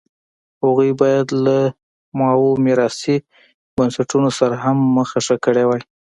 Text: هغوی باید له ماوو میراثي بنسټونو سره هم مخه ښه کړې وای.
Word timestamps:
هغوی 0.61 0.91
باید 1.01 1.27
له 1.45 1.57
ماوو 2.19 2.59
میراثي 2.65 3.15
بنسټونو 3.75 4.29
سره 4.39 4.55
هم 4.63 4.77
مخه 4.97 5.17
ښه 5.25 5.35
کړې 5.45 5.63
وای. 5.67 5.81